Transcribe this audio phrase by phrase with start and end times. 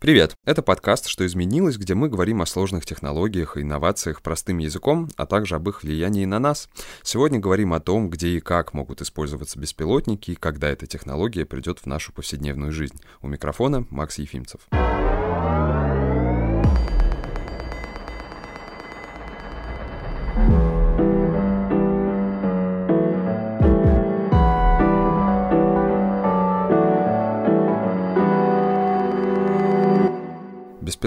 [0.00, 0.34] Привет!
[0.46, 5.26] Это подкаст «Что изменилось», где мы говорим о сложных технологиях и инновациях простым языком, а
[5.26, 6.70] также об их влиянии на нас.
[7.02, 11.80] Сегодня говорим о том, где и как могут использоваться беспилотники и когда эта технология придет
[11.80, 12.98] в нашу повседневную жизнь.
[13.20, 14.62] У микрофона Макс Ефимцев.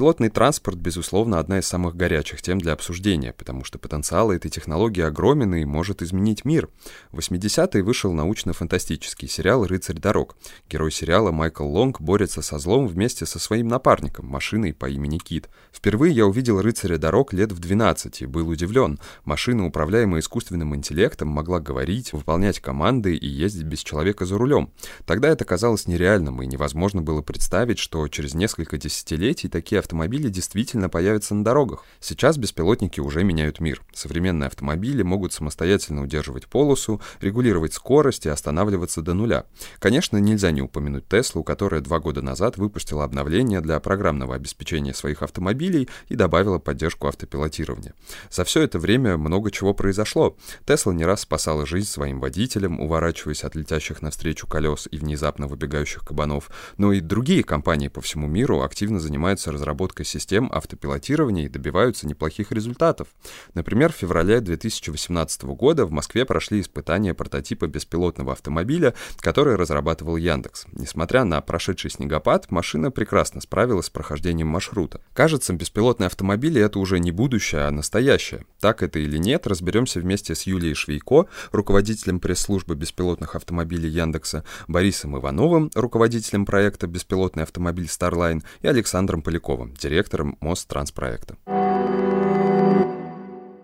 [0.03, 5.01] Беспилотный транспорт, безусловно, одна из самых горячих тем для обсуждения, потому что потенциал этой технологии
[5.01, 6.67] огромен и может изменить мир.
[7.11, 10.35] В 80-е вышел научно-фантастический сериал «Рыцарь дорог».
[10.69, 15.47] Герой сериала Майкл Лонг борется со злом вместе со своим напарником, машиной по имени Кит.
[15.71, 18.99] Впервые я увидел «Рыцаря дорог» лет в 12 и был удивлен.
[19.23, 24.73] Машина, управляемая искусственным интеллектом, могла говорить, выполнять команды и ездить без человека за рулем.
[25.05, 29.92] Тогда это казалось нереальным, и невозможно было представить, что через несколько десятилетий такие автомобили
[30.29, 31.85] действительно появятся на дорогах.
[31.99, 33.81] Сейчас беспилотники уже меняют мир.
[33.93, 39.45] Современные автомобили могут самостоятельно удерживать полосу, регулировать скорость и останавливаться до нуля.
[39.79, 45.21] Конечно, нельзя не упомянуть Теслу, которая два года назад выпустила обновление для программного обеспечения своих
[45.21, 47.93] автомобилей и добавила поддержку автопилотирования.
[48.29, 50.35] За все это время много чего произошло.
[50.65, 56.03] Тесла не раз спасала жизнь своим водителям, уворачиваясь от летящих навстречу колес и внезапно выбегающих
[56.03, 61.49] кабанов, но и другие компании по всему миру активно занимаются разработкой разработкой систем автопилотирования и
[61.49, 63.07] добиваются неплохих результатов.
[63.53, 70.65] Например, в феврале 2018 года в Москве прошли испытания прототипа беспилотного автомобиля, который разрабатывал Яндекс.
[70.71, 75.01] Несмотря на прошедший снегопад, машина прекрасно справилась с прохождением маршрута.
[75.13, 78.45] Кажется, беспилотные автомобили— это уже не будущее, а настоящее.
[78.59, 85.17] Так это или нет, разберемся вместе с Юлией Швейко, руководителем пресс-службы беспилотных автомобилей Яндекса, Борисом
[85.17, 91.35] Ивановым, руководителем проекта «Беспилотный автомобиль Starline» и Александром Поляковым, Поляковым, директором Мостранспроекта.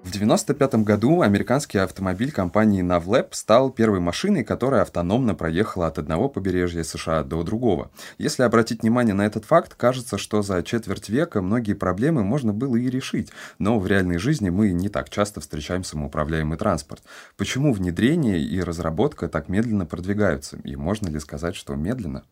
[0.02, 6.29] В 1995 году американский автомобиль компании Navlab стал первой машиной, которая автономно проехала от одного
[6.29, 7.91] побережья США до другого.
[8.18, 12.75] Если обратить внимание на этот факт, кажется, что за четверть века многие проблемы можно было
[12.75, 13.29] и решить,
[13.59, 17.03] но в реальной жизни мы не так часто встречаем самоуправляемый транспорт.
[17.38, 20.57] Почему внедрение и разработка так медленно продвигаются?
[20.63, 22.24] И можно ли сказать, что медленно?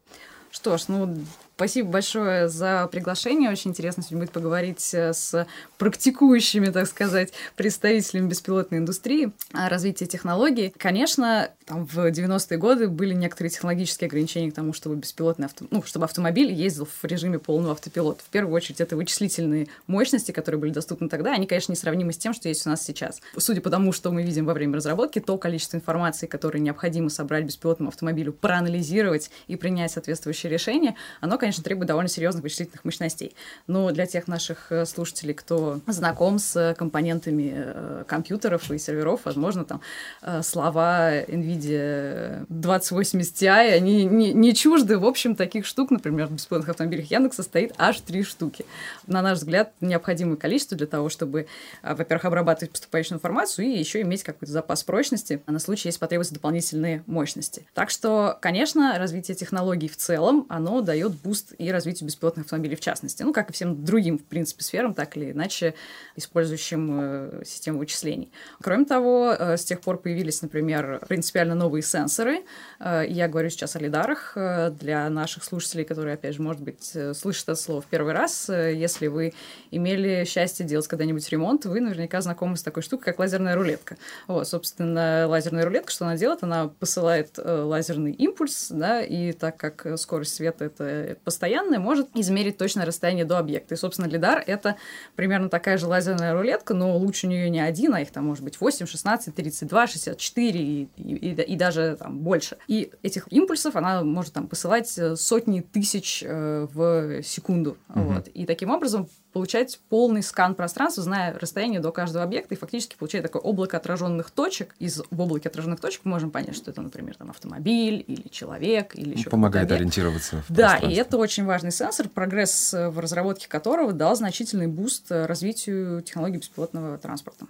[0.50, 1.16] Что ж, ну,
[1.57, 3.50] Спасибо большое за приглашение.
[3.50, 5.47] Очень интересно сегодня будет поговорить э, с
[5.79, 10.72] практикующими, так сказать, представителями беспилотной индустрии о развитии технологий.
[10.78, 15.66] Конечно, там в 90-е годы были некоторые технологические ограничения к тому, чтобы беспилотный авто...
[15.72, 18.22] ну, чтобы автомобиль ездил в режиме полного автопилота.
[18.24, 21.34] В первую очередь, это вычислительные мощности, которые были доступны тогда.
[21.34, 23.19] Они, конечно, несравнимы с тем, что есть у нас сейчас.
[23.35, 27.45] Судя по тому, что мы видим во время разработки, то количество информации, которое необходимо собрать
[27.45, 33.34] беспилотному автомобилю, проанализировать и принять соответствующее решение, оно, конечно, конечно, требует довольно серьезных вычислительных мощностей.
[33.68, 39.63] Но для тех наших э, слушателей, кто знаком с компонентами э, компьютеров и серверов, возможно,
[39.63, 39.80] там
[40.22, 45.00] э, слова NVIDIA 2080 Ti, они не, не чужды.
[45.00, 48.66] В общем, таких штук, например, в беспилотных автомобилях Яндекса стоит аж три штуки.
[49.06, 51.47] На наш взгляд, необходимое количество для того, чтобы,
[51.81, 57.03] во-первых, обрабатывать поступающую информацию и еще иметь какой-то запас прочности на случай, если потребуются дополнительные
[57.07, 57.66] мощности.
[57.74, 62.75] Так что, конечно, развитие технологий в целом, оно дает boost boost и развитию беспилотных автомобилей
[62.75, 63.24] в частности.
[63.24, 65.74] Ну, как и всем другим, в принципе, сферам, так или иначе,
[66.16, 68.31] использующим э, систему вычислений.
[68.62, 72.44] Кроме того, э, с тех пор появились, например, принципиально новые сенсоры.
[72.80, 74.36] Э, я говорю сейчас о лидарах.
[74.36, 79.08] Для наших слушателей, которые, опять же, может быть, слышат это слово в первый раз, если
[79.08, 79.34] вы
[79.72, 83.98] имели счастье делать когда-нибудь ремонт, вы наверняка знакомы с такой штукой, как лазерная рулетка.
[84.28, 86.44] Вот, собственно, лазерная рулетка, что она делает?
[86.44, 92.86] Она посылает лазерный импульс, да, и так как скорость света— это постоянная, может измерить точное
[92.86, 93.74] расстояние до объекта.
[93.74, 94.78] И, собственно, лидар— это
[95.18, 98.46] примерно такая же лазерная рулетка, но лучше у нее не один, а их там может
[98.46, 102.56] быть 8, 16, 32, 64 и, и, и, и даже там больше.
[102.70, 107.78] И этих импульсов она может там посылать э, сотни тысяч э, в секунду.
[107.90, 108.00] Угу.
[108.00, 108.28] Вот.
[108.30, 113.24] И таким образом получать полный скан пространства, зная расстояние до каждого объекта, и фактически получать
[113.24, 114.75] такое облако отраженных точек.
[114.79, 118.95] Из в облаке отраженных точек мы можем понять, что это, например, там автомобиль или человек
[118.95, 123.47] или еще Помогает ориентироваться в Да, и это очень важный сенсор, прогресс э, в разработке
[123.47, 127.45] которого дал значительный boost э, развитию технологий беспилотного транспорта.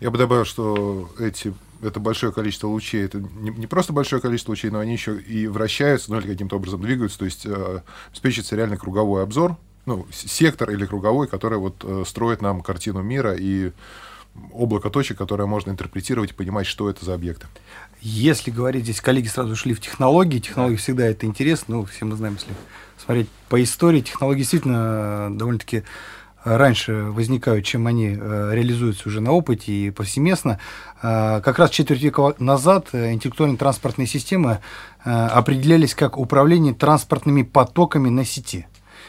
[0.00, 4.52] Я бы добавил, что эти, это большое количество лучей, это не, не просто большое количество
[4.52, 8.56] лучей, но они еще и вращаются, ну или каким-то образом двигаются, то есть э, обеспечивается
[8.56, 9.56] реально круговой обзор
[9.88, 13.72] ну, сектор или круговой, который вот э, строит нам картину мира и
[14.52, 17.46] облако точек, которое можно интерпретировать и понимать, что это за объекты.
[18.00, 20.80] Если говорить, здесь коллеги сразу шли в технологии, технологии да.
[20.82, 22.54] всегда это интересно, ну, все мы знаем, если
[22.96, 25.82] смотреть по истории, технологии действительно довольно-таки
[26.44, 30.58] раньше возникают, чем они э, реализуются уже на опыте и повсеместно.
[31.02, 34.60] Э, как раз четверть века назад э, интеллектуальные транспортные системы
[35.04, 38.66] определялись как управление транспортными потоками на сети.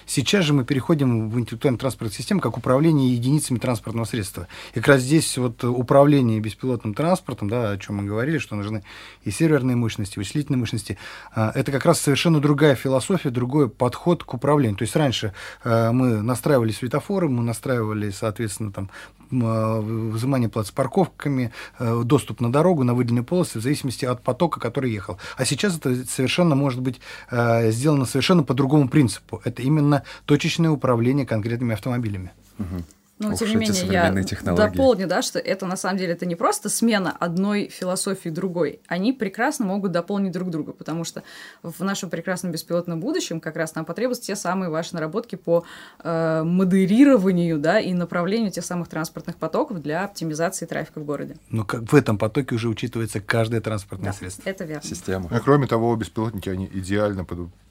[0.09, 4.47] Сейчас же мы переходим в интеллектуальную транспортную систему как управление единицами транспортного средства.
[4.73, 8.83] И как раз здесь вот управление беспилотным транспортом, да, о чем мы говорили, что нужны
[9.23, 10.97] и серверные мощности, и вычислительные мощности,
[11.31, 14.77] а, это как раз совершенно другая философия, другой подход к управлению.
[14.77, 18.89] То есть раньше а, мы настраивали светофоры, мы настраивали, соответственно, там,
[19.31, 24.59] а, взимание плат с парковками, доступ на дорогу, на выделенные полосы, в зависимости от потока,
[24.59, 25.19] который ехал.
[25.37, 26.99] А сейчас это совершенно может быть
[27.31, 29.39] сделано совершенно по другому принципу.
[29.45, 32.31] Это именно точечное управление конкретными автомобилями.
[32.59, 32.83] Угу.
[33.19, 34.71] Но, тем не менее, я технологии.
[34.71, 38.79] дополню, да, что это на самом деле это не просто смена одной философии другой.
[38.87, 41.23] Они прекрасно могут дополнить друг друга, потому что
[41.61, 45.65] в нашем прекрасном беспилотном будущем как раз нам потребуются те самые ваши наработки по
[46.01, 51.35] э, модерированию да, и направлению тех самых транспортных потоков для оптимизации трафика в городе.
[51.49, 54.49] Но как в этом потоке уже учитывается каждое транспортное да, средство.
[54.49, 54.87] Это верно.
[54.87, 55.27] Система.
[55.29, 57.25] А кроме того, беспилотники, они идеально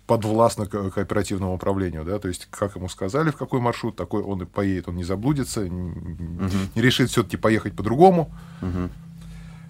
[0.08, 4.46] подвластно кооперативному управлению, да, то есть как ему сказали, в какой маршрут, такой он и
[4.46, 5.70] поедет, он не заблудится, угу.
[6.74, 8.30] не решит все-таки поехать по-другому.
[8.62, 8.88] Угу.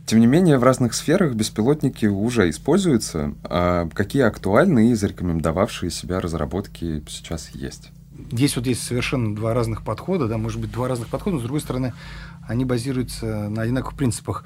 [0.06, 3.34] Тем не менее, в разных сферах беспилотники уже используются.
[3.42, 7.90] А какие актуальные и зарекомендовавшие себя разработки сейчас есть?
[8.30, 11.44] Здесь вот есть совершенно два разных подхода, да, может быть, два разных подхода, но с
[11.44, 11.92] другой стороны,
[12.48, 14.44] они базируются на одинаковых принципах.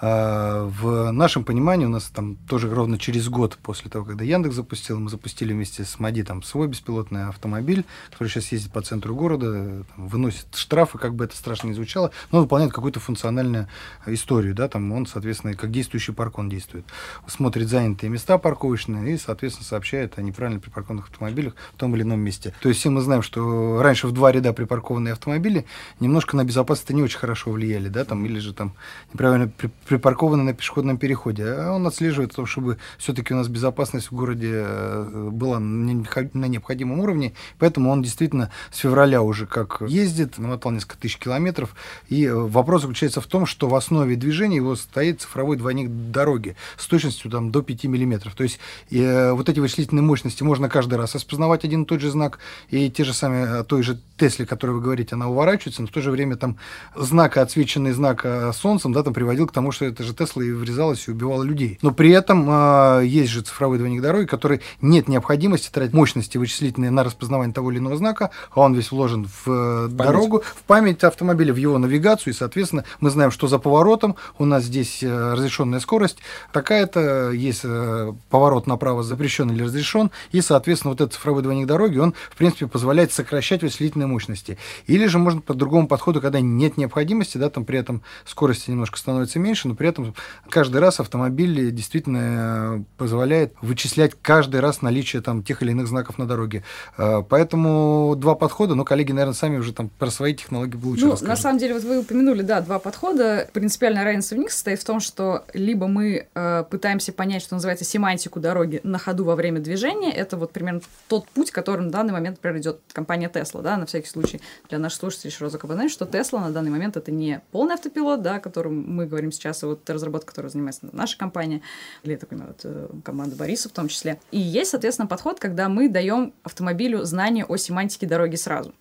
[0.00, 4.56] А, в нашем понимании у нас там тоже ровно через год после того, когда Яндекс
[4.56, 9.14] запустил, мы запустили вместе с МАДИ там свой беспилотный автомобиль, который сейчас ездит по центру
[9.14, 13.68] города, там, выносит штрафы, как бы это страшно не звучало, но выполняет какую-то функциональную
[14.06, 16.84] историю, да, там он, соответственно, как действующий парк он действует.
[17.26, 22.20] Смотрит занятые места парковочные и, соответственно, сообщает о неправильно припаркованных автомобилях в том или ином
[22.20, 22.52] месте.
[22.60, 25.64] То есть все мы знаем, что раньше в два ряда припаркованные автомобили
[26.00, 28.74] немножко на безопасность не очень хорошо влияли, да, там, или же там
[29.12, 31.44] неправильно при припаркованы на пешеходном переходе.
[31.46, 37.00] А он отслеживает то, чтобы все-таки у нас безопасность в городе э, была на необходимом
[37.00, 37.34] уровне.
[37.58, 41.74] Поэтому он действительно с февраля уже как ездит, намотал несколько тысяч километров.
[42.08, 46.56] И э, вопрос заключается в том, что в основе движения его стоит цифровой двойник дороги
[46.76, 48.34] с точностью там, до 5 миллиметров.
[48.34, 48.58] То есть
[48.90, 52.38] э, вот эти вычислительные мощности можно каждый раз распознавать один и тот же знак,
[52.70, 55.90] и те же самые, той же Тесли, о которой вы говорите, она уворачивается, но в
[55.90, 56.56] то же время там
[56.94, 61.08] знак, отсвеченный знак солнцем, да, там приводил к тому, что это же Тесла и врезалась
[61.08, 61.78] и убивала людей.
[61.82, 66.90] Но при этом э, есть же цифровой двойник дороги, который нет необходимости тратить мощности вычислительные
[66.90, 69.96] на распознавание того или иного знака, а он весь вложен в э, память.
[69.96, 74.44] дорогу, в память автомобиля, в его навигацию, и, соответственно, мы знаем, что за поворотом у
[74.44, 76.18] нас здесь э, разрешенная скорость,
[76.52, 81.98] такая-то есть э, поворот направо запрещен или разрешен, и, соответственно, вот этот цифровой двойник дороги,
[81.98, 84.58] он, в принципе, позволяет сокращать вычислительные мощности.
[84.86, 88.98] Или же можно по другому подходу, когда нет необходимости, да, там при этом скорости немножко
[88.98, 90.14] становится меньше, но при этом
[90.48, 96.18] каждый раз автомобиль действительно э, позволяет вычислять каждый раз наличие там тех или иных знаков
[96.18, 96.62] на дороге.
[96.98, 101.12] Э, поэтому два подхода, но коллеги, наверное, сами уже там про свои технологии лучше ну,
[101.12, 101.28] расскажут.
[101.28, 103.48] На самом деле, вот вы упомянули, да, два подхода.
[103.52, 107.84] Принципиальная разница в них состоит в том, что либо мы э, пытаемся понять, что называется,
[107.84, 110.12] семантику дороги на ходу во время движения.
[110.12, 113.86] Это вот примерно тот путь, которым на данный момент, например, идет компания Tesla, да, на
[113.86, 117.40] всякий случай для наших слушателей еще раз напоминаю, что Tesla на данный момент это не
[117.52, 121.62] полный автопилот, да, о котором мы говорим сейчас, а вот разработка, которой занимается наша компания,
[122.02, 124.20] или, так понимаю, вот, команда Бориса в том числе.
[124.30, 128.74] И есть, соответственно, подход, когда мы даем автомобилю знание о семантике дороги сразу.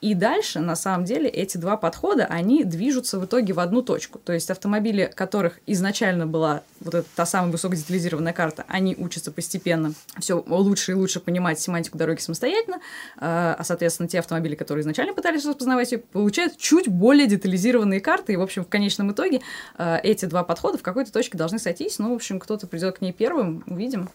[0.00, 4.20] И дальше, на самом деле, эти два подхода, они движутся в итоге в одну точку.
[4.20, 9.92] То есть автомобили, которых изначально была вот эта та самая высокодетализированная карта, они учатся постепенно
[10.20, 12.78] все лучше и лучше понимать семантику дороги самостоятельно,
[13.16, 18.34] а, а, соответственно, те автомобили, которые изначально пытались распознавать ее, получают чуть более детализированные карты,
[18.34, 19.40] и, в общем, в конечном итоге
[19.76, 23.00] а, эти два подхода в какой-то точке должны сойтись, ну, в общем, кто-то придет к
[23.00, 24.10] ней первым, увидим.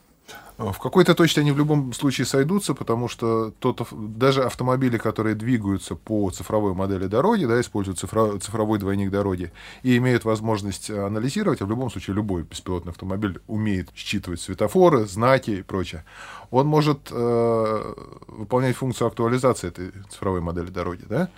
[0.57, 5.95] В какой-то точке они в любом случае сойдутся, потому что тот, даже автомобили, которые двигаются
[5.95, 9.51] по цифровой модели дороги, да, используют цифро, цифровой двойник дороги
[9.81, 15.51] и имеют возможность анализировать, а в любом случае любой беспилотный автомобиль умеет считывать светофоры, знаки
[15.51, 16.05] и прочее,
[16.51, 17.93] он может э,
[18.27, 21.29] выполнять функцию актуализации этой цифровой модели дороги, да,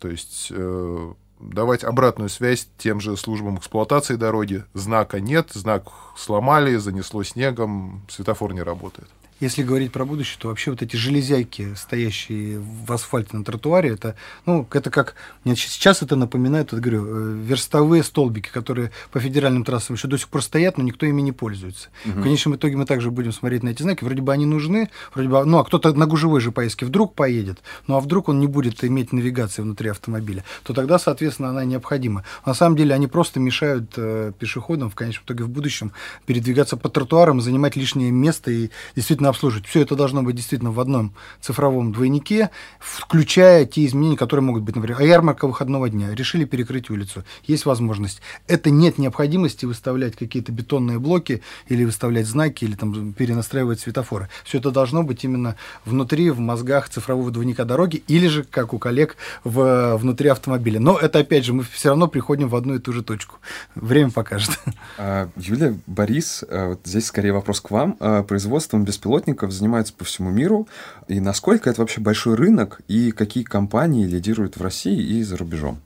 [0.00, 1.12] то есть э,
[1.52, 4.64] давать обратную связь тем же службам эксплуатации дороги.
[4.74, 9.08] Знака нет, знак сломали, занесло снегом, светофор не работает.
[9.40, 14.14] Если говорить про будущее, то вообще вот эти железяки, стоящие в асфальте на тротуаре, это,
[14.46, 15.14] ну, это как,
[15.44, 20.18] мне сейчас это напоминает, вот говорю, э, верстовые столбики, которые по федеральным трассам еще до
[20.18, 21.88] сих пор стоят, но никто ими не пользуется.
[22.04, 22.20] Угу.
[22.20, 25.28] В конечном итоге мы также будем смотреть на эти знаки, вроде бы они нужны, вроде
[25.28, 28.46] бы, ну, а кто-то на гужевой же поездке вдруг поедет, ну, а вдруг он не
[28.46, 32.24] будет иметь навигации внутри автомобиля, то тогда, соответственно, она необходима.
[32.46, 35.92] На самом деле они просто мешают э, пешеходам в конечном итоге в будущем
[36.24, 39.66] передвигаться по тротуарам, занимать лишнее место и действительно обслуживать.
[39.66, 44.76] Все это должно быть действительно в одном цифровом двойнике, включая те изменения, которые могут быть,
[44.76, 46.14] например, ярмарка выходного дня.
[46.14, 47.24] Решили перекрыть улицу.
[47.44, 48.20] Есть возможность.
[48.46, 54.28] Это нет необходимости выставлять какие-то бетонные блоки или выставлять знаки, или там перенастраивать светофоры.
[54.44, 58.78] Все это должно быть именно внутри, в мозгах цифрового двойника дороги, или же, как у
[58.78, 60.80] коллег, в, внутри автомобиля.
[60.80, 63.36] Но это, опять же, мы все равно приходим в одну и ту же точку.
[63.74, 64.58] Время покажет.
[64.98, 67.96] А, Юлия, Борис, а, вот здесь скорее вопрос к вам.
[68.00, 70.66] А, производством беспилотных беспилотников занимаются по всему миру,
[71.08, 75.80] и насколько это вообще большой рынок, и какие компании лидируют в России и за рубежом?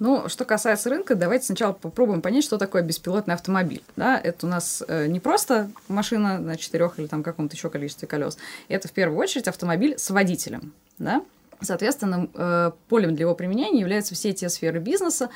[0.00, 3.82] Ну, что касается рынка, давайте сначала попробуем понять, что такое беспилотный автомобиль.
[3.96, 8.08] Да, это у нас э, не просто машина на четырех или там каком-то еще количестве
[8.08, 8.36] колес.
[8.68, 10.72] Это в первую очередь автомобиль с водителем.
[10.98, 11.22] Да?
[11.60, 15.30] Соответственно, э, полем для его применения являются все те сферы бизнеса,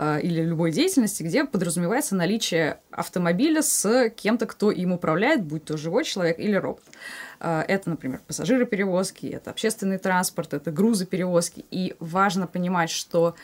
[0.00, 5.76] Э, или любой деятельности, где подразумевается наличие автомобиля с кем-то, кто им управляет, будь то
[5.76, 6.84] живой человек или робот.
[7.40, 11.64] Э, это, например, пассажироперевозки, это общественный транспорт, это грузоперевозки.
[11.72, 13.34] И важно понимать, что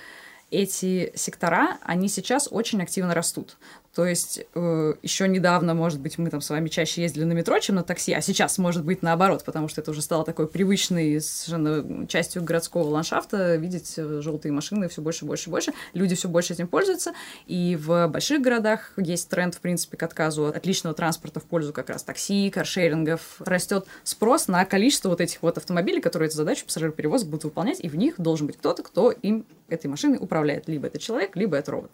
[0.53, 3.57] эти сектора, они сейчас очень активно растут.
[3.95, 7.59] То есть э, еще недавно, может быть, мы там с вами чаще ездили на метро,
[7.61, 11.21] чем на такси, а сейчас может быть наоборот, потому что это уже стало такой привычной
[11.21, 15.73] совершенно частью городского ландшафта, видеть э, желтые машины все больше, больше, больше.
[15.93, 17.13] Люди все больше этим пользуются,
[17.47, 21.73] и в больших городах есть тренд, в принципе, к отказу от личного транспорта в пользу
[21.73, 23.37] как раз такси, каршерингов.
[23.39, 27.89] Растет спрос на количество вот этих вот автомобилей, которые эту задачу пассажироперевозок будут выполнять, и
[27.89, 30.69] в них должен быть кто-то, кто им этой машиной управляет.
[30.69, 31.91] Либо это человек, либо это робот.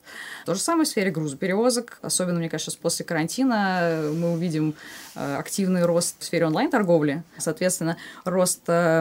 [0.47, 4.75] То же самое в сфере грузоперевозок, Особенно, мне кажется, после карантина мы увидим
[5.15, 7.23] э, активный рост в сфере онлайн-торговли.
[7.39, 9.01] Соответственно, рост э,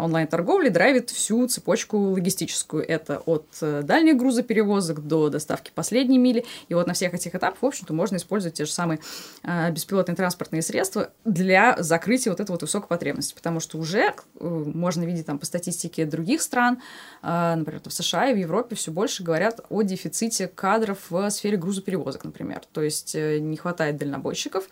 [0.00, 2.86] онлайн-торговли драйвит всю цепочку логистическую.
[2.86, 6.44] Это от э, дальних грузоперевозок до доставки последней мили.
[6.68, 9.00] И вот на всех этих этапах, в общем-то, можно использовать те же самые
[9.70, 13.34] беспилотные транспортные средства для закрытия вот этой вот высокой потребности.
[13.34, 16.80] Потому что уже можно видеть там по статистике других стран,
[17.22, 22.23] например, в США и в Европе все больше говорят о дефиците кадров в сфере грузоперевозок
[22.24, 22.62] например.
[22.72, 24.64] То есть э, не хватает дальнобойщиков,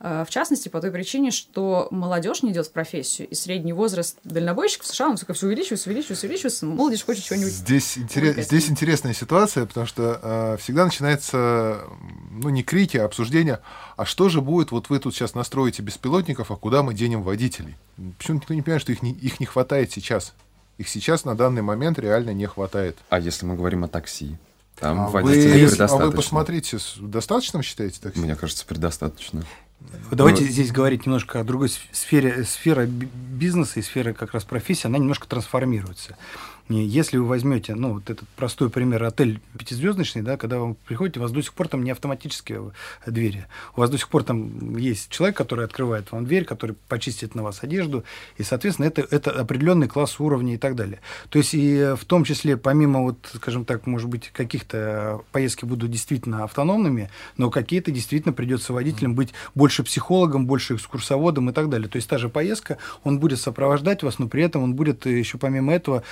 [0.00, 4.18] э, в частности, по той причине, что молодежь не идет в профессию, и средний возраст
[4.24, 7.52] дальнобойщиков в США, он все увеличивается, увеличивается, увеличивается, молодежь хочет чего-нибудь.
[7.52, 11.80] Здесь, интерес, здесь интересная ситуация, потому что э, всегда начинается,
[12.30, 13.60] ну, не крики, а обсуждение,
[13.96, 17.76] а что же будет, вот вы тут сейчас настроите беспилотников, а куда мы денем водителей?
[18.18, 20.34] Почему никто не понимает, что их не, их не хватает сейчас?
[20.78, 22.96] Их сейчас на данный момент реально не хватает.
[23.08, 24.36] А если мы говорим о такси?
[24.80, 25.96] Там а вы, предостаточно.
[25.96, 28.20] А вы посмотрите, достаточно считаете такси?
[28.20, 29.42] Мне кажется, предостаточно.
[30.10, 32.44] Давайте ну, здесь говорить немножко о другой сфере.
[32.44, 36.16] Сфера бизнеса и сфера как раз профессии, она немножко трансформируется.
[36.68, 41.22] Если вы возьмете, ну, вот этот простой пример, отель пятизвездочный, да, когда вы приходите, у
[41.22, 42.72] вас до сих пор там не автоматические
[43.06, 43.46] двери.
[43.74, 47.42] У вас до сих пор там есть человек, который открывает вам дверь, который почистит на
[47.42, 48.04] вас одежду,
[48.36, 51.00] и, соответственно, это, это определенный класс уровня и так далее.
[51.30, 55.90] То есть, и в том числе, помимо, вот, скажем так, может быть, каких-то поездки будут
[55.90, 61.88] действительно автономными, но какие-то действительно придется водителям быть больше психологом, больше экскурсоводом и так далее.
[61.88, 65.38] То есть, та же поездка, он будет сопровождать вас, но при этом он будет еще
[65.38, 66.02] помимо этого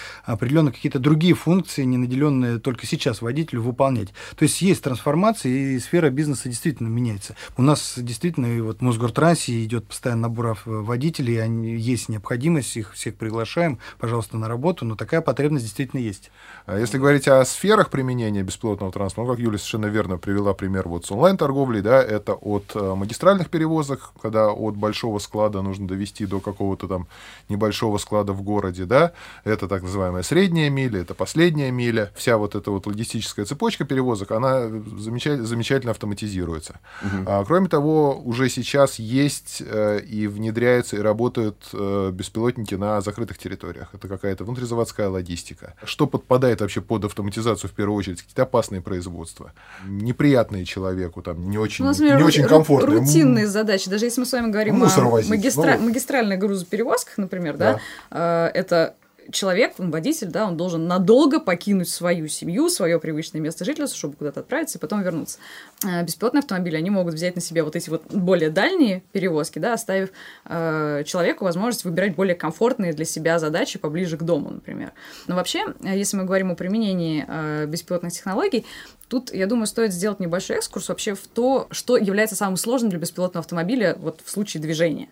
[0.47, 4.15] определенно какие-то другие функции, не наделенные только сейчас водителю, выполнять.
[4.37, 7.35] То есть есть трансформация, и сфера бизнеса действительно меняется.
[7.57, 12.95] У нас действительно и вот в Мосгортрансе идет постоянно набор водителей, они, есть необходимость, их
[12.95, 16.31] всех приглашаем, пожалуйста, на работу, но такая потребность действительно есть.
[16.67, 21.07] А если говорить о сферах применения беспилотного транспорта, как Юлия совершенно верно привела пример вот
[21.07, 26.38] с онлайн-торговлей, да, это от э, магистральных перевозок, когда от большого склада нужно довести до
[26.38, 27.09] какого-то там
[27.49, 29.11] небольшого склада в городе, да,
[29.43, 32.12] это так называемая средняя миля, это последняя миля.
[32.14, 36.78] Вся вот эта вот логистическая цепочка перевозок, она замечательно, замечательно автоматизируется.
[37.02, 37.25] Угу.
[37.26, 43.38] А, кроме того, уже сейчас есть э, и внедряются, и работают э, беспилотники на закрытых
[43.38, 43.88] территориях.
[43.95, 45.73] Это какая-то внутризаводская логистика.
[45.85, 48.21] Что подпадает вообще под автоматизацию в первую очередь?
[48.21, 49.55] Какие-то опасные производства,
[49.87, 52.99] неприятные человеку, там, не очень, ну, например, не очень комфортные.
[52.99, 53.88] Рутинные задачи.
[53.88, 55.76] Даже если мы с вами говорим о магистра...
[55.78, 58.95] ну, магистральных грузоперевозках, например, да, да э, это
[59.30, 64.40] человек, водитель, да, он должен надолго покинуть свою семью, свое привычное место жительства, чтобы куда-то
[64.40, 65.38] отправиться и потом вернуться.
[65.85, 69.75] Э, беспилотные автомобили, они могут взять на себя вот эти вот более дальние перевозки, да,
[69.75, 70.11] оставив
[70.45, 74.92] э, человеку возможность выбирать более комфортные для себя задачи поближе к дому, например.
[75.26, 78.64] Но вообще, э, если мы говорим о применении э, беспилотных технологий,
[79.09, 82.99] Тут, я думаю, стоит сделать небольшой экскурс вообще в то, что является самым сложным для
[82.99, 85.09] беспилотного автомобиля вот в случае движения.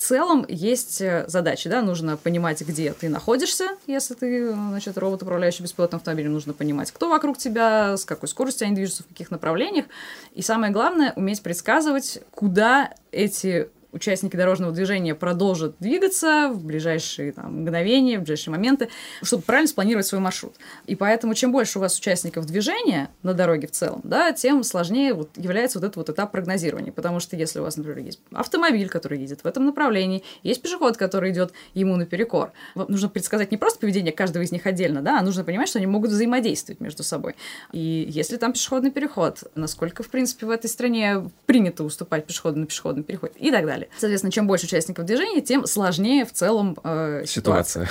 [0.00, 5.62] Целом есть э, задачи, да, нужно понимать, где ты находишься, если ты, значит, робот, управляющий
[5.62, 9.84] беспилотным автомобилем, нужно понимать, кто вокруг тебя, с какой скоростью они движутся, в каких направлениях,
[10.32, 17.62] и самое главное, уметь предсказывать, куда эти участники дорожного движения продолжат двигаться в ближайшие там,
[17.62, 18.88] мгновения, в ближайшие моменты,
[19.22, 20.54] чтобы правильно спланировать свой маршрут.
[20.86, 25.14] И поэтому, чем больше у вас участников движения на дороге в целом, да, тем сложнее
[25.14, 26.92] вот является вот этот вот этап прогнозирования.
[26.92, 30.96] Потому что если у вас, например, есть автомобиль, который едет в этом направлении, есть пешеход,
[30.96, 35.22] который идет ему наперекор, нужно предсказать не просто поведение каждого из них отдельно, да, а
[35.22, 37.34] нужно понимать, что они могут взаимодействовать между собой.
[37.72, 42.66] И если там пешеходный переход, насколько, в принципе, в этой стране принято уступать пешеходу на
[42.66, 43.90] пешеходный переход и так далее далее.
[43.98, 47.86] Соответственно, чем больше участников движения, тем сложнее в целом э, ситуация.
[47.86, 47.88] ситуация.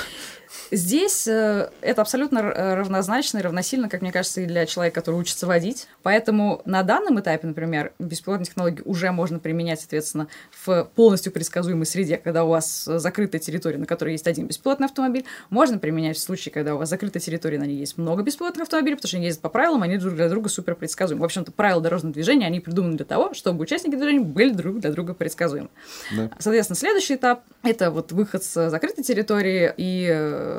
[0.71, 5.47] Здесь э, это абсолютно равнозначно и равносильно, как мне кажется, и для человека, который учится
[5.47, 5.87] водить.
[6.03, 10.27] Поэтому на данном этапе, например, беспилотные технологии уже можно применять, соответственно,
[10.65, 15.25] в полностью предсказуемой среде, когда у вас закрытая территория, на которой есть один беспилотный автомобиль.
[15.49, 18.95] Можно применять в случае, когда у вас закрытая территория, на ней есть много беспилотных автомобилей,
[18.95, 21.21] потому что они ездят по правилам, они друг для друга супер предсказуемы.
[21.21, 24.91] В общем-то, правила дорожного движения, они придуманы для того, чтобы участники движения были друг для
[24.91, 25.69] друга предсказуемы.
[26.15, 26.29] Да.
[26.39, 30.58] Соответственно, следующий этап– это вот выход с закрытой территории и э,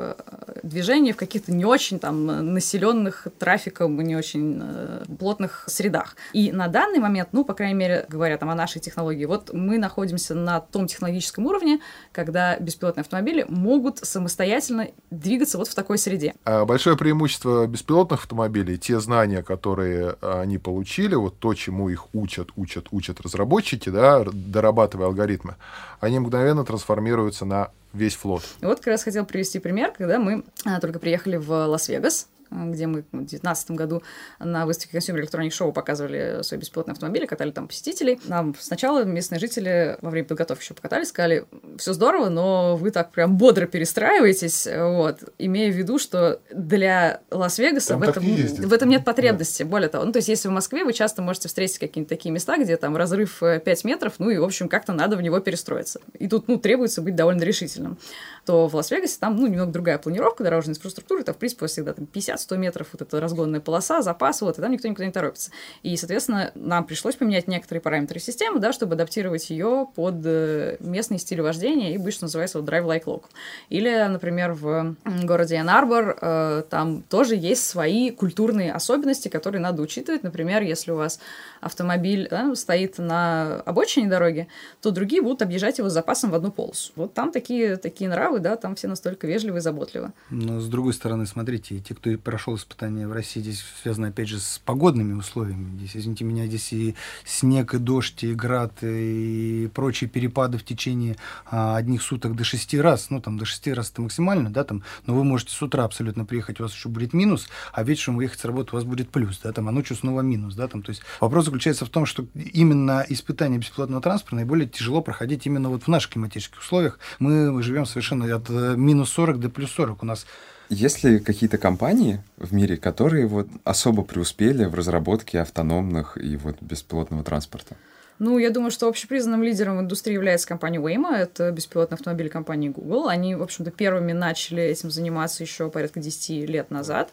[0.63, 6.15] движение в каких-то не очень там населенных трафиком, не очень э, плотных средах.
[6.33, 9.77] И на данный момент, ну, по крайней мере, говоря там о нашей технологии, вот мы
[9.77, 11.79] находимся на том технологическом уровне,
[12.11, 16.33] когда беспилотные автомобили могут самостоятельно двигаться вот в такой среде.
[16.45, 22.49] А большое преимущество беспилотных автомобилей, те знания, которые они получили, вот то, чему их учат,
[22.55, 25.55] учат, учат разработчики, да, дорабатывая алгоритмы,
[25.99, 28.43] они мгновенно трансформируются на весь флот.
[28.61, 33.01] Вот как раз хотел привести пример, когда мы а, только приехали в Лас-Вегас, где мы
[33.01, 34.03] в 2019 году
[34.39, 38.19] на выставке Consumer Electronic Show показывали свои беспилотные автомобили, катали там посетителей.
[38.25, 41.45] Нам сначала местные жители во время подготовки еще покатали, сказали,
[41.77, 47.97] все здорово, но вы так прям бодро перестраиваетесь, вот, имея в виду, что для Лас-Вегаса
[47.97, 49.63] в этом, в этом нет потребности.
[49.63, 49.69] Да.
[49.69, 52.57] Более того, ну, то есть если в Москве вы часто можете встретить какие-нибудь такие места,
[52.57, 56.01] где там разрыв 5 э, метров, ну и, в общем, как-то надо в него перестроиться.
[56.19, 57.97] И тут, ну, требуется быть довольно решительным.
[58.45, 62.05] То в Лас-Вегасе там, ну, немного другая планировка дорожной инфраструктуры, там, в принципе, всегда там
[62.05, 65.51] 50 100 метров вот эта разгонная полоса, запас, вот, и там никто никуда не торопится.
[65.83, 71.19] И, соответственно, нам пришлось поменять некоторые параметры системы, да, чтобы адаптировать ее под э, местный
[71.19, 73.29] стиль вождения и быть, что называется, вот drive like local.
[73.69, 80.23] Или, например, в городе Ан-Арбор э, там тоже есть свои культурные особенности, которые надо учитывать.
[80.23, 81.19] Например, если у вас
[81.61, 84.47] автомобиль да, стоит на обочине дороги,
[84.81, 86.91] то другие будут объезжать его с запасом в одну полосу.
[86.95, 90.11] Вот там такие, такие нравы, да, там все настолько вежливы и заботливы.
[90.29, 94.39] Но, с другой стороны, смотрите, те, кто прошел испытания в России, здесь связано, опять же,
[94.39, 95.77] с погодными условиями.
[95.79, 101.17] Здесь, извините меня, здесь и снег, и дождь, и град, и прочие перепады в течение
[101.45, 103.09] а, одних суток до шести раз.
[103.09, 106.23] Ну, там, до шести раз это максимально, да, там, но вы можете с утра абсолютно
[106.23, 109.37] приехать, у вас еще будет минус, а вечером выехать с работы у вас будет плюс,
[109.43, 112.25] да, там, а ночью снова минус, да, там, то есть вопрос заключается в том, что
[112.33, 116.97] именно испытание бесплатного транспорта наиболее тяжело проходить именно вот в наших климатических условиях.
[117.19, 120.01] Мы живем совершенно от э, минус 40 до плюс 40.
[120.01, 120.25] У нас
[120.71, 126.61] есть ли какие-то компании в мире, которые вот особо преуспели в разработке автономных и вот
[126.61, 127.75] беспилотного транспорта?
[128.19, 132.69] Ну, я думаю, что общепризнанным лидером в индустрии является компания Waymo, это беспилотный автомобиль компании
[132.69, 133.07] Google.
[133.07, 137.11] Они, в общем-то, первыми начали этим заниматься еще порядка 10 лет назад.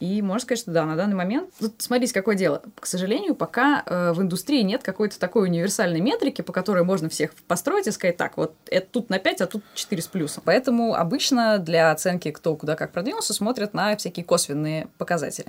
[0.00, 1.50] И можно сказать, что да, на данный момент...
[1.58, 2.62] Тут смотрите, какое дело.
[2.78, 7.34] К сожалению, пока э, в индустрии нет какой-то такой универсальной метрики, по которой можно всех
[7.48, 10.42] построить и сказать, так, вот это тут на 5, а тут 4 с плюсом.
[10.46, 15.48] Поэтому обычно для оценки, кто куда как продвинулся, смотрят на всякие косвенные показатели.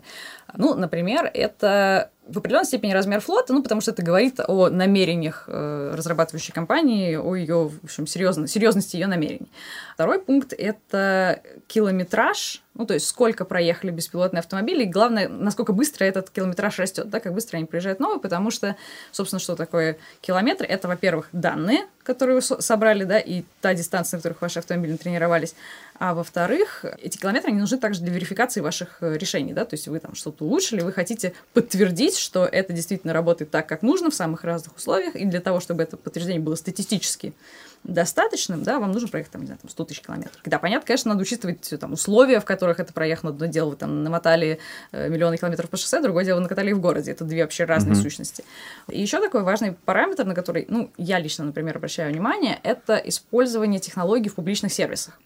[0.56, 5.46] Ну, например, это в определенной степени размер флота, ну, потому что это говорит о намерениях
[5.48, 9.52] э, разрабатывающей компании, о ее, в общем, серьезно, серьезности ее намерений.
[9.96, 16.06] Второй пункт– это километраж, ну, то есть сколько проехали беспилотные автомобили, и главное, насколько быстро
[16.06, 18.76] этот километраж растет, да, как быстро они приезжают новые, потому что,
[19.12, 20.66] собственно, что такое километр?
[20.66, 25.56] Это, во-первых, данные, которые вы собрали, да, и та дистанция, на которых ваши автомобили тренировались,
[26.00, 29.88] а во-вторых, эти километры, они нужны также для верификации ваших э, решений, да, то есть
[29.88, 34.16] вы там что-то улучшили, вы хотите подтвердить, что это действительно работает так, как нужно в
[34.16, 37.34] самых разных условиях, и для того, чтобы это подтверждение было статистически
[37.84, 40.42] достаточным, да, вам нужно проехать, там, не знаю, там, 100 тысяч километров.
[40.46, 43.32] Да, понятно, конечно, надо учитывать там, условия, в которых это проехано.
[43.32, 44.60] Одно дело, вы там намотали
[44.92, 47.12] э, миллионы километров по шоссе, другое дело, накатали в городе.
[47.12, 48.02] Это две вообще разные mm-hmm.
[48.02, 48.44] сущности.
[48.90, 53.80] И еще такой важный параметр, на который, ну, я лично, например, обращаю внимание, это использование
[53.80, 55.20] технологий в публичных сервисах.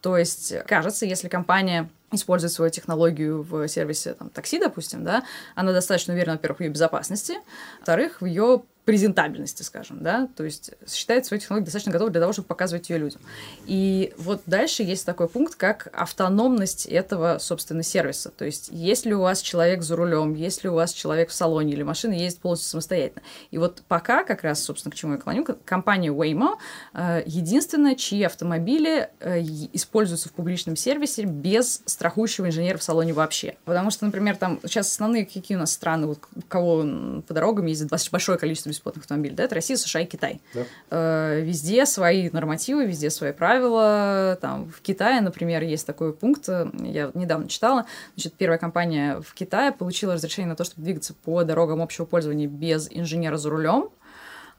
[0.00, 5.72] То есть, кажется, если компания использует свою технологию в сервисе там, такси, допустим, да, она
[5.72, 7.36] достаточно уверена, во-первых, в ее безопасности,
[7.78, 12.32] во-вторых, в ее презентабельности, скажем, да, то есть считает свою технологию достаточно готовой для того,
[12.32, 13.20] чтобы показывать ее людям.
[13.66, 18.30] И вот дальше есть такой пункт, как автономность этого, собственно, сервиса.
[18.30, 21.82] То есть если у вас человек за рулем, если у вас человек в салоне или
[21.82, 23.22] машина ездит полностью самостоятельно.
[23.50, 26.56] И вот пока, как раз, собственно, к чему я клоню, компания Waymo
[26.92, 29.40] э, единственная, чьи автомобили э,
[29.72, 33.56] используются в публичном сервисе без страхующего инженера в салоне вообще.
[33.64, 37.64] Потому что, например, там сейчас основные какие у нас страны, вот, у кого по дорогам
[37.66, 40.40] ездит большое количество бесплатных автомобилей, да, это Россия, США и Китай.
[40.54, 40.60] Да.
[40.90, 44.38] Э, везде свои нормативы, везде свои правила.
[44.40, 49.34] Там, в Китае, например, есть такой пункт, э, я недавно читала, значит, первая компания в
[49.34, 53.90] Китае получила разрешение на то, чтобы двигаться по дорогам общего пользования без инженера за рулем.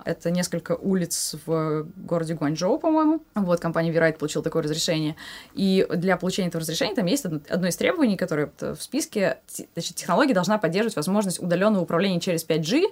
[0.04, 3.22] Это несколько улиц в городе Гуанчжоу, по-моему.
[3.34, 5.16] Вот, компания Верайт получила такое разрешение.
[5.54, 9.40] И для получения этого разрешения там есть одно из требований, которое в списке.
[9.74, 12.84] Значит, технология должна поддерживать возможность удаленного управления через 5G,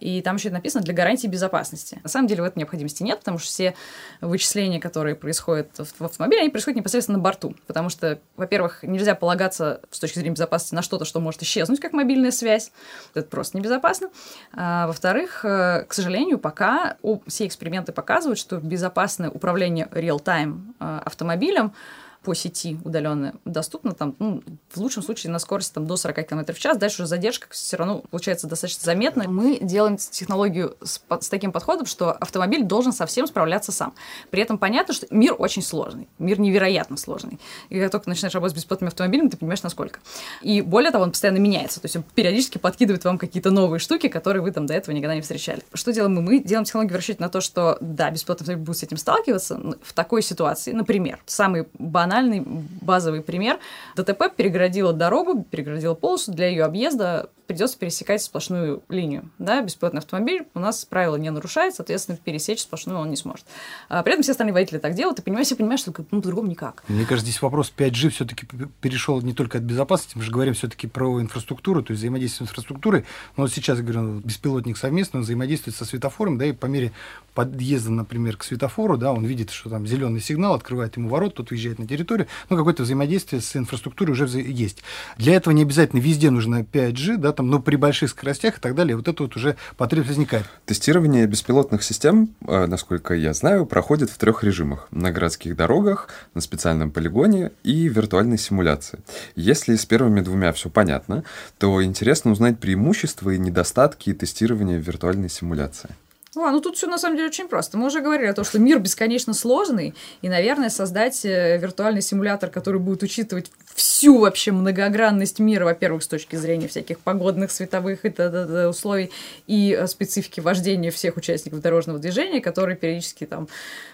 [0.00, 2.00] и там еще написано для гарантии безопасности.
[2.02, 3.74] На самом деле в этом необходимости нет, потому что все
[4.20, 7.54] вычисления, которые происходят в автомобиле, они происходят непосредственно на борту.
[7.66, 11.92] Потому что, во-первых, нельзя полагаться с точки зрения безопасности на что-то, что может исчезнуть, как
[11.92, 12.72] мобильная связь.
[13.14, 14.10] Это просто небезопасно.
[14.52, 21.72] А, во-вторых, э, к сожалению, пока все эксперименты показывают, что безопасное управление реал-тайм э, автомобилем
[22.22, 26.52] по сети удаленно доступно, там, ну, в лучшем случае на скорости там, до 40 км
[26.52, 29.28] в час, дальше уже задержка все равно получается достаточно заметная.
[29.28, 33.94] Мы делаем технологию с, с таким подходом, что автомобиль должен совсем справляться сам.
[34.30, 37.38] При этом понятно, что мир очень сложный, мир невероятно сложный.
[37.68, 40.00] И когда только начинаешь работать с бесплатными автомобилями, ты понимаешь, насколько.
[40.42, 44.08] И более того, он постоянно меняется, то есть он периодически подкидывает вам какие-то новые штуки,
[44.08, 45.62] которые вы там до этого никогда не встречали.
[45.72, 46.22] Что делаем мы?
[46.22, 49.58] Мы делаем технологию в расчете на то, что, да, бесплатный автомобиль будет с этим сталкиваться
[49.82, 53.58] в такой ситуации, например, самый банальный банальный базовый пример.
[53.94, 59.30] ДТП перегородила дорогу, перегородила полосу для ее объезда придется пересекать сплошную линию.
[59.38, 59.62] Да?
[59.62, 63.46] Бесплатный автомобиль у нас правило не нарушает, соответственно, пересечь сплошную он не сможет.
[63.88, 66.48] А при этом все остальные водители так делают, и понимаешь, все понимаешь, что ну, по-другому
[66.48, 66.84] никак.
[66.88, 68.46] Мне кажется, здесь вопрос 5G все-таки
[68.80, 72.50] перешел не только от безопасности, мы же говорим все-таки про инфраструктуру, то есть взаимодействие с
[72.50, 73.06] инфраструктурой.
[73.36, 76.92] Но вот сейчас, я говорю, беспилотник совместно взаимодействует со светофором, да, и по мере
[77.34, 81.50] подъезда, например, к светофору, да, он видит, что там зеленый сигнал, открывает ему ворот, тот
[81.50, 84.82] въезжает на территорию, ну, какое-то взаимодействие с инфраструктурой уже есть.
[85.16, 88.74] Для этого не обязательно везде нужно 5G, да, там, но при больших скоростях и так
[88.74, 90.44] далее, вот это вот уже потребность возникает.
[90.66, 94.88] Тестирование беспилотных систем, э, насколько я знаю, проходит в трех режимах.
[94.90, 98.98] На городских дорогах, на специальном полигоне и виртуальной симуляции.
[99.36, 101.22] Если с первыми двумя все понятно,
[101.58, 105.90] то интересно узнать преимущества и недостатки тестирования в виртуальной симуляции.
[106.36, 107.78] А, ну тут все на самом деле очень просто.
[107.78, 112.50] Мы уже говорили о том, что мир бесконечно сложный, и, наверное, создать э, виртуальный симулятор,
[112.50, 118.10] который будет учитывать всю вообще многогранность мира, во-первых, с точки зрения всяких погодных, световых и
[118.10, 119.10] т условий,
[119.46, 123.48] и э, специфики вождения всех участников дорожного движения, которые периодически там,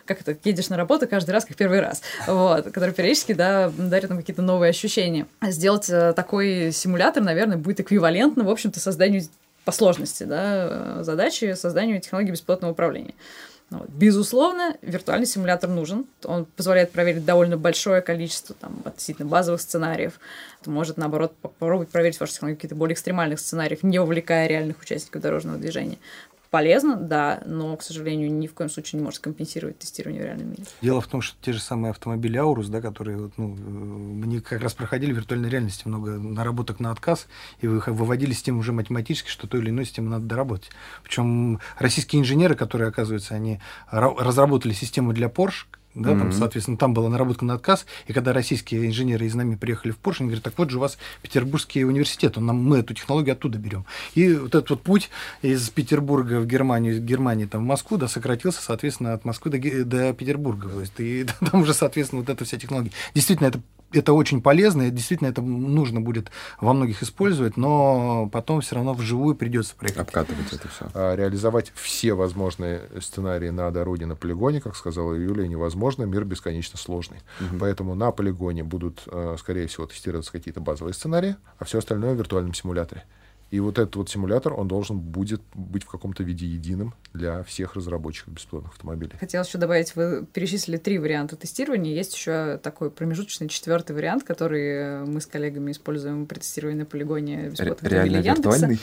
[0.07, 4.11] как это, едешь на работу каждый раз, как первый раз, вот, которые периодически, да, дарят
[4.11, 5.27] нам какие-то новые ощущения.
[5.43, 9.23] Сделать э, такой симулятор, наверное, будет эквивалентно, в общем-то, созданию
[9.65, 13.15] по сложности да, задачи созданию технологии бесплатного управления.
[13.71, 13.89] Ну вот.
[13.89, 16.07] Безусловно, виртуальный симулятор нужен.
[16.25, 20.21] Он позволяет проверить довольно большое количество там, относительно базовых сценариев.
[20.61, 25.23] Это может, наоборот, попробовать проверить ваши технологии какие-то более экстремальных сценариев, не увлекая реальных участников
[25.23, 25.99] дорожного движения
[26.55, 30.51] полезно, да, но, к сожалению, ни в коем случае не может компенсировать тестирование в реальном
[30.51, 30.63] мире.
[30.83, 34.63] Дело в том, что те же самые автомобили Аурус, да, которые вот, ну, мы как
[34.63, 37.27] раз проходили в виртуальной реальности много наработок на отказ,
[37.61, 40.71] и вы выводили систему уже математически, что то или иное систему надо доработать.
[41.03, 43.59] Причем российские инженеры, которые, оказывается, они
[43.91, 46.19] разработали систему для Porsche, да, mm-hmm.
[46.19, 49.99] там, соответственно, там была наработка на отказ, и когда российские инженеры из нами приехали в
[49.99, 53.35] Порш, они говорят, так вот же у вас Петербургский университет, он нам, мы эту технологию
[53.35, 53.85] оттуда берем.
[54.15, 55.11] И вот этот вот путь
[55.43, 59.85] из Петербурга в Германию, из Германии там, в Москву, да, сократился, соответственно, от Москвы до,
[59.85, 60.69] до Петербурга.
[60.69, 62.93] То есть, и там уже, соответственно, вот эта вся технология.
[63.15, 63.61] Действительно, это
[63.95, 66.31] это очень полезно, и действительно это нужно будет
[66.61, 70.01] во многих использовать, но потом все равно вживую придется проехать.
[70.01, 70.91] Обкатывать это все.
[70.95, 76.79] А, реализовать все возможные сценарии на дороге, на полигоне, как сказала Юлия, невозможно, мир бесконечно
[76.79, 77.19] сложный.
[77.41, 77.59] Угу.
[77.61, 82.19] Поэтому на полигоне будут, а, скорее всего, тестироваться какие-то базовые сценарии, а все остальное в
[82.19, 83.05] виртуальном симуляторе.
[83.55, 87.77] И вот этот вот симулятор, он должен будет быть в каком-то виде единым для всех
[87.77, 89.13] разработчиков беспилотных автомобилей.
[89.21, 91.95] Хотелось еще добавить, вы перечислили три варианта тестирования.
[91.95, 97.51] Есть еще такой промежуточный четвертый вариант, который мы с коллегами используем при тестировании на полигоне
[97.51, 98.51] беспилотных Реально автомобилей Яндекса.
[98.51, 98.81] виртуальный?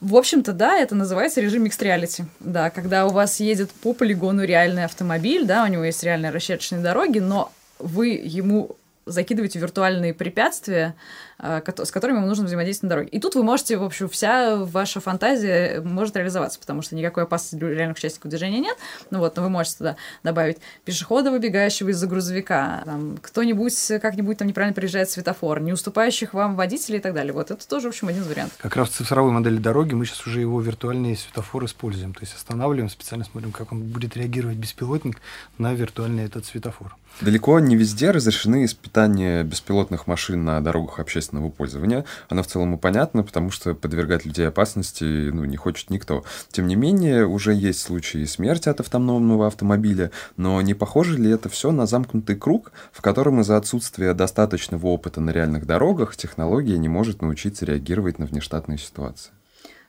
[0.00, 2.24] В общем-то, да, это называется режим Mixed Reality.
[2.40, 6.82] Да, когда у вас едет по полигону реальный автомобиль, да, у него есть реальные расчеточные
[6.82, 8.76] дороги, но вы ему
[9.06, 10.94] закидываете виртуальные препятствия,
[11.40, 13.08] с которыми вам нужно взаимодействовать на дороге.
[13.10, 17.56] И тут вы можете, в общем, вся ваша фантазия может реализоваться, потому что никакой опасности
[17.56, 18.76] для реальных участников движения нет.
[19.10, 24.48] Ну вот, но вы можете туда добавить пешехода, выбегающего из-за грузовика, там, кто-нибудь как-нибудь там
[24.48, 27.32] неправильно приезжает светофор, не уступающих вам водителей и так далее.
[27.32, 28.56] Вот это тоже, в общем, один из вариантов.
[28.58, 32.14] Как раз в цифровой модели дороги мы сейчас уже его виртуальный светофор используем.
[32.14, 35.20] То есть останавливаем, специально смотрим, как он будет реагировать беспилотник
[35.56, 36.96] на виртуальный этот светофор.
[37.20, 42.04] Далеко не везде разрешены испытания беспилотных машин на дорогах общественного пользования.
[42.28, 46.24] Оно в целом и понятно, потому что подвергать людей опасности ну, не хочет никто.
[46.50, 51.48] Тем не менее, уже есть случаи смерти от автономного автомобиля, но не похоже ли это
[51.48, 56.88] все на замкнутый круг, в котором из-за отсутствия достаточного опыта на реальных дорогах технология не
[56.88, 59.32] может научиться реагировать на внештатные ситуации?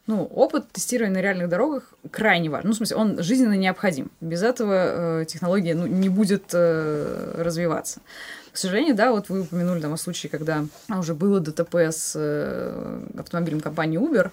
[0.10, 2.70] Ну, опыт тестирования на реальных дорогах крайне важен.
[2.70, 4.10] Ну, в смысле, он жизненно необходим.
[4.22, 8.00] Без этого э, технология ну, не будет э, развиваться.
[8.60, 13.62] Сожалению, да, вот вы упомянули там о случае, когда уже было ДТП с э, автомобилем
[13.62, 14.32] компании Uber.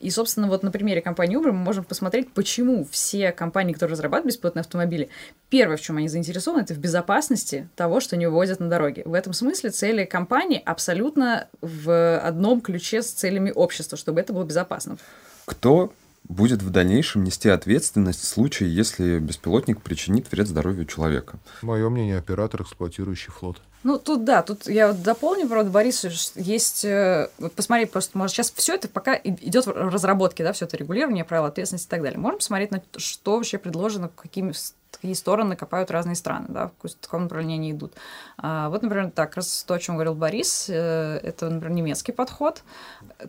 [0.00, 4.32] И, собственно, вот на примере компании Uber мы можем посмотреть, почему все компании, которые разрабатывают
[4.32, 5.10] беспилотные автомобили,
[5.50, 9.02] первое, в чем они заинтересованы, это в безопасности того, что они вывозят на дороге.
[9.04, 14.44] В этом смысле цели компании абсолютно в одном ключе с целями общества, чтобы это было
[14.44, 14.96] безопасно.
[15.44, 15.92] Кто
[16.28, 21.38] будет в дальнейшем нести ответственность в случае, если беспилотник причинит вред здоровью человека?
[21.62, 23.60] Мое мнение, оператор, эксплуатирующий флот.
[23.86, 28.34] Ну, тут да, тут я вот дополню, правда, Борис, есть, э, вот посмотреть просто, может,
[28.34, 32.02] сейчас все это пока идет в разработке, да, все это регулирование, правила ответственности и так
[32.02, 32.18] далее.
[32.18, 34.52] Можем посмотреть на то, что вообще предложено, какими,
[34.90, 37.92] какие стороны копают разные страны, да, в каком направлении идут.
[38.38, 42.64] А, вот, например, так, раз то, о чем говорил Борис, э, это, например, немецкий подход,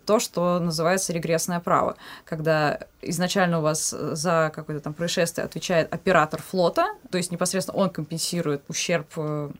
[0.07, 6.41] то, что называется регрессное право, когда изначально у вас за какое-то там происшествие отвечает оператор
[6.41, 9.51] флота, то есть непосредственно он компенсирует ущерб э,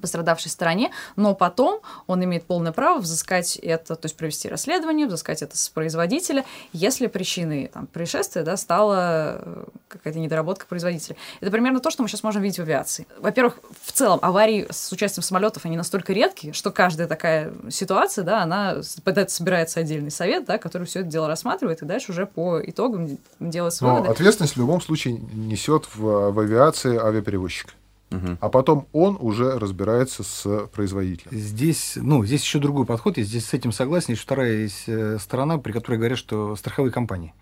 [0.00, 5.42] пострадавшей стороне, но потом он имеет полное право взыскать это, то есть провести расследование, взыскать
[5.42, 11.16] это с производителя, если причиной там, происшествия да, стала э, какая-то недоработка производителя.
[11.40, 13.06] Это примерно то, что мы сейчас можем видеть в авиации.
[13.18, 18.42] Во-первых, в целом аварии с участием самолетов, они настолько редкие, что каждая такая ситуация, да,
[18.42, 22.60] она это собирается отдельный совет, да, который все это дело рассматривает, и дальше уже по
[22.62, 24.10] итогам делает Но выводы.
[24.10, 27.74] ответственность в любом случае несет в, в авиации авиаперевозчик.
[28.14, 28.38] Мгм.
[28.40, 31.36] А потом он уже разбирается с производителем.
[31.36, 34.10] Здесь, ну, здесь еще другой подход, я здесь с этим согласен.
[34.10, 37.34] Есть вторая есть э, сторона, при которой говорят, что страховые компании.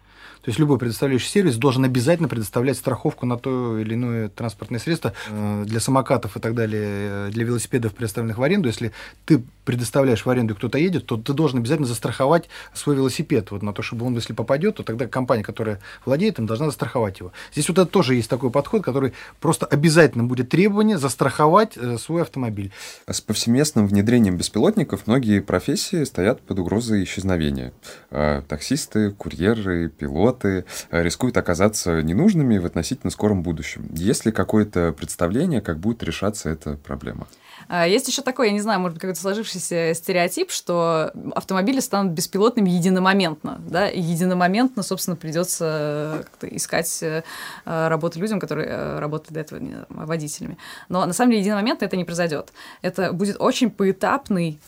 [0.43, 5.13] То есть любой предоставляющий сервис должен обязательно предоставлять страховку на то или иное транспортное средство
[5.31, 8.69] э, для самокатов и так далее, э, для велосипедов, предоставленных в аренду.
[8.69, 8.91] Если
[9.25, 13.73] ты предоставляешь в аренду, кто-то едет, то ты должен обязательно застраховать свой велосипед вот на
[13.73, 17.33] то, чтобы он, если попадет, то тогда компания, которая владеет им, должна застраховать его.
[17.53, 22.23] Здесь вот это тоже есть такой подход, который просто обязательно будет требование застраховать э, свой
[22.23, 22.73] автомобиль.
[23.09, 27.73] С повсеместным внедрением беспилотников многие профессии стоят под угрозой исчезновения.
[28.11, 33.89] Таксисты, курьеры, пилоты э, рискуют оказаться ненужными в относительно скором будущем.
[33.93, 37.27] Есть ли какое-то представление, как будет решаться эта проблема?
[37.69, 42.13] А, Есть еще такой, я не знаю, может быть, какой-то сложившийся стереотип, что автомобили станут
[42.13, 47.23] беспилотными единомоментно, да, единомоментно, собственно, придется как-то искать э,
[47.65, 50.59] э, работу людям, которые э, работали до этого водителями.
[50.89, 52.53] Но на самом деле единомоментно это не произойдет.
[52.83, 54.61] Это будет очень поэтапный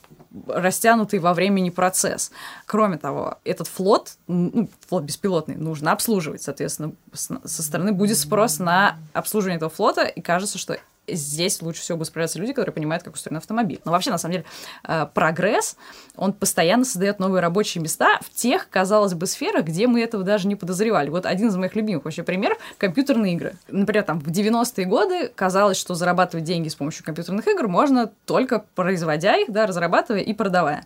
[0.47, 2.31] растянутый во времени процесс.
[2.66, 6.42] Кроме того, этот флот, ну, флот беспилотный, нужно обслуживать.
[6.42, 11.98] Соответственно, со стороны будет спрос на обслуживание этого флота, и кажется, что здесь лучше всего
[11.98, 13.80] будут справляться люди, которые понимают, как устроен автомобиль.
[13.84, 14.44] Но вообще, на самом деле,
[14.86, 15.76] э, прогресс,
[16.16, 20.48] он постоянно создает новые рабочие места в тех, казалось бы, сферах, где мы этого даже
[20.48, 21.10] не подозревали.
[21.10, 23.56] Вот один из моих любимых вообще примеров— компьютерные игры.
[23.68, 28.64] Например, там в 90-е годы казалось, что зарабатывать деньги с помощью компьютерных игр можно только
[28.74, 30.84] производя их, да, разрабатывая и продавая.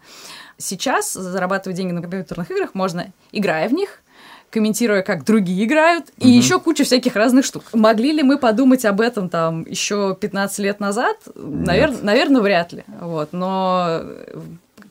[0.57, 4.03] Сейчас зарабатывать деньги на компьютерных играх можно, играя в них,
[4.51, 7.65] комментируя, как другие играют, и еще куча всяких разных штук.
[7.73, 11.17] Могли ли мы подумать об этом там еще 15 лет назад?
[11.35, 11.93] Навер...
[12.03, 12.85] Наверное, вряд ли.
[13.01, 13.33] Вот.
[13.33, 14.41] Но э,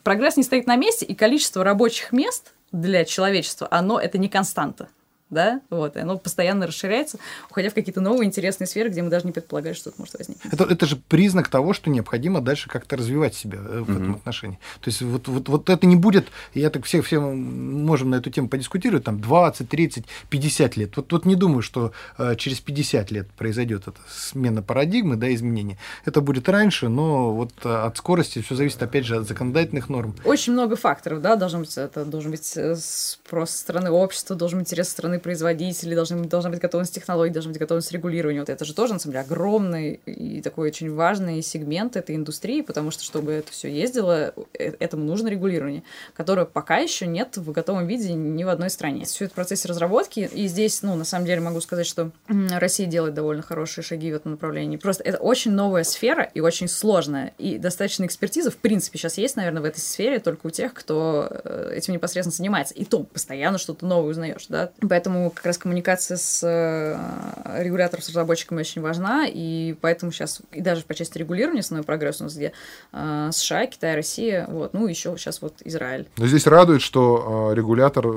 [0.03, 4.89] прогресс не стоит на месте, и количество рабочих мест для человечества, оно это не константа.
[5.29, 9.25] Да, вот, и оно постоянно расширяется, уходя в какие-то новые интересные сферы, где мы даже
[9.25, 10.53] не предполагали, что это может возникнуть.
[10.53, 13.95] Это, это же признак того, что необходимо дальше как-то развивать себя э, в mm-hmm.
[13.95, 14.59] этом отношении.
[14.81, 18.29] То есть вот, вот, вот это не будет, я так все, все можем на эту
[18.29, 20.95] тему подискутировать, там 20, 30, 50 лет.
[20.95, 25.77] Вот, вот не думаю, что э, через 50 лет произойдет эта смена парадигмы, да, изменения.
[26.05, 30.15] Это будет раньше, но вот э, от скорости все зависит, опять же, от законодательных норм.
[30.23, 34.59] Очень много факторов, да, должен быть, это должен быть э, спрос со стороны общества, должен
[34.59, 38.39] быть интерес со стороны производителей, должны, должна быть готовность технологий, должна быть готовность регулирования.
[38.39, 42.61] Вот это же тоже, на самом деле, огромный и такой очень важный сегмент этой индустрии,
[42.61, 47.51] потому что, чтобы это все ездило, э, этому нужно регулирование, которое пока еще нет в
[47.51, 49.05] готовом виде ни в одной стране.
[49.05, 52.87] Все это в процессе разработки, и здесь, ну, на самом деле, могу сказать, что Россия
[52.87, 54.77] делает довольно хорошие шаги в этом направлении.
[54.77, 59.35] Просто это очень новая сфера и очень сложная, и достаточно экспертиза, в принципе, сейчас есть,
[59.35, 62.73] наверное, в этой сфере только у тех, кто э, этим непосредственно занимается.
[62.73, 64.71] И то постоянно что-то новое узнаешь, да.
[64.87, 70.61] Поэтому как раз коммуникация с э, регулятором, с разработчиками очень важна, и поэтому сейчас, и
[70.61, 72.53] даже по части регулирования основной прогресс у нас где
[72.93, 76.07] э, США, Китай, Россия, вот, ну, еще сейчас вот Израиль.
[76.17, 78.07] Но здесь радует, что регулятор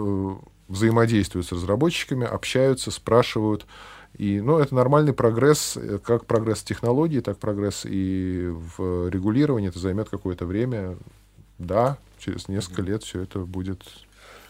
[0.69, 3.67] взаимодействуют с разработчиками, общаются, спрашивают.
[4.17, 9.69] И, ну, это нормальный прогресс, как прогресс технологий, так прогресс и в регулировании.
[9.69, 10.97] Это займет какое-то время.
[11.59, 13.83] Да, через несколько лет все это будет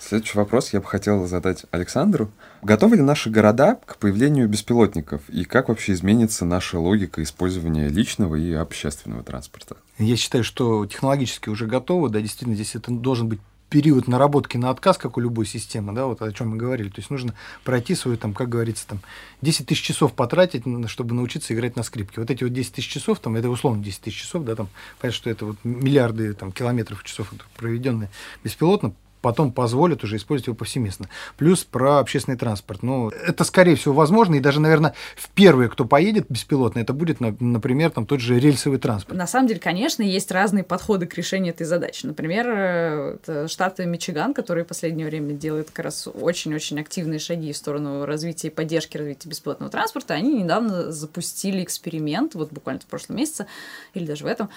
[0.00, 2.30] Следующий вопрос я бы хотел задать Александру.
[2.62, 5.28] Готовы ли наши города к появлению беспилотников?
[5.28, 9.76] И как вообще изменится наша логика использования личного и общественного транспорта?
[9.98, 12.08] Я считаю, что технологически уже готовы.
[12.08, 16.06] Да, действительно, здесь это должен быть период наработки на отказ, как у любой системы, да,
[16.06, 16.88] вот о чем мы говорили.
[16.88, 19.00] То есть нужно пройти свою, там, как говорится, там,
[19.42, 22.20] 10 тысяч часов потратить, чтобы научиться играть на скрипке.
[22.20, 24.68] Вот эти вот 10 тысяч часов, там, это условно 10 тысяч часов, да, там,
[25.00, 28.10] понятно, что это вот миллиарды там, километров часов проведенные
[28.42, 31.08] беспилотно, потом позволят уже использовать его повсеместно.
[31.36, 32.82] Плюс про общественный транспорт.
[32.82, 37.20] Ну, это, скорее всего, возможно, и даже, наверное, в первые, кто поедет беспилотно, это будет,
[37.20, 39.16] например, там тот же рельсовый транспорт.
[39.16, 42.06] На самом деле, конечно, есть разные подходы к решению этой задачи.
[42.06, 47.56] Например, э, штат Мичиган, который в последнее время делает как раз очень-очень активные шаги в
[47.56, 53.16] сторону развития и поддержки развития беспилотного транспорта, они недавно запустили эксперимент, вот буквально в прошлом
[53.16, 53.46] месяце,
[53.94, 54.50] или даже в этом,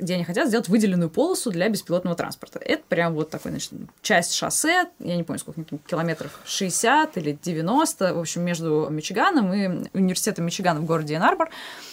[0.00, 2.58] где они хотят сделать выделенную полосу для беспилотного транспорта.
[2.58, 8.14] Это прям вот такой, значит, часть шоссе, я не помню, сколько километров, 60 или 90,
[8.14, 11.50] в общем, между Мичиганом и университетом Мичигана в городе Энарбор.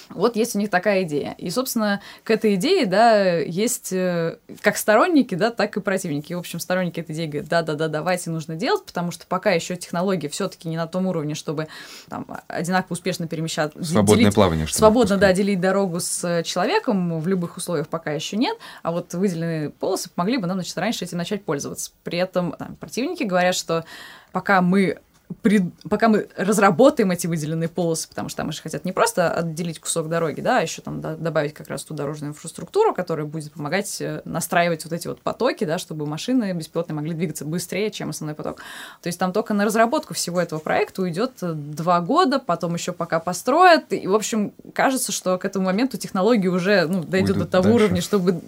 [0.09, 1.35] Вот есть у них такая идея.
[1.37, 6.31] И, собственно, к этой идее, да, есть э, как сторонники, да, так и противники.
[6.31, 9.75] И, в общем, сторонники этой идеи говорят, да-да-да, давайте нужно делать, потому что пока еще
[9.75, 11.67] технологии все-таки не на том уровне, чтобы
[12.09, 13.83] там, одинаково успешно перемещаться.
[13.83, 14.67] Свободное делить, плавание.
[14.67, 15.29] Свободно, пускай.
[15.29, 20.09] да, делить дорогу с человеком в любых условиях пока еще нет, а вот выделенные полосы
[20.09, 21.91] помогли бы нам, значит, раньше этим начать пользоваться.
[22.03, 23.85] При этом там, противники говорят, что
[24.31, 24.99] пока мы
[25.41, 29.79] при, пока мы разработаем эти выделенные полосы, потому что там же хотят не просто отделить
[29.79, 33.51] кусок дороги, да, а еще там да, добавить как раз ту дорожную инфраструктуру, которая будет
[33.51, 38.09] помогать э, настраивать вот эти вот потоки, да, чтобы машины беспилотные могли двигаться быстрее, чем
[38.09, 38.57] основной поток.
[39.01, 42.93] То есть там только на разработку всего этого проекта уйдет э, два года, потом еще
[42.93, 47.45] пока построят, и, в общем, кажется, что к этому моменту технология уже ну, дойдет Уйдут
[47.45, 47.75] до того дальше.
[47.75, 48.41] уровня, чтобы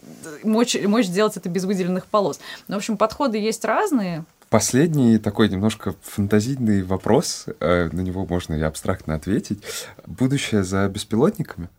[0.43, 2.39] мочь, мочь сделать это без выделенных полос.
[2.67, 8.55] Но, в общем, подходы есть разные, Последний такой немножко фантазийный вопрос, э, на него можно
[8.55, 9.63] и абстрактно ответить.
[10.07, 11.69] Будущее за беспилотниками?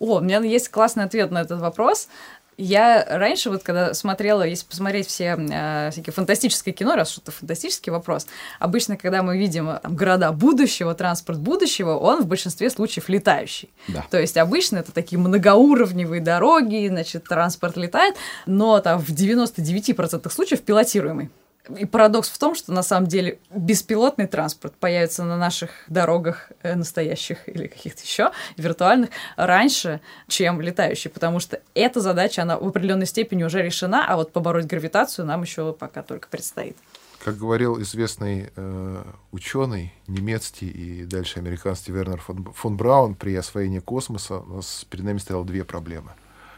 [0.00, 2.08] О, у меня есть классный ответ на этот вопрос.
[2.56, 7.92] Я раньше, вот когда смотрела, если посмотреть все э, всякие фантастические кино, раз что-то фантастический
[7.92, 8.26] вопрос,
[8.58, 13.70] обычно, когда мы видим там, города будущего, транспорт будущего, он в большинстве случаев летающий.
[13.86, 14.04] Да.
[14.10, 20.62] То есть обычно это такие многоуровневые дороги, значит, транспорт летает, но там в 99% случаев
[20.62, 21.30] пилотируемый.
[21.76, 26.74] И парадокс в том, что на самом деле беспилотный транспорт появится на наших дорогах э,
[26.74, 33.06] настоящих или каких-то еще виртуальных раньше, чем летающий, потому что эта задача, она в определенной
[33.06, 36.76] степени уже решена, а вот побороть гравитацию нам еще пока только предстоит.
[37.24, 43.80] Как говорил известный э, ученый немецкий и дальше американский Вернер фон, фон Браун, при освоении
[43.80, 46.12] космоса у нас перед нами стояло две проблемы.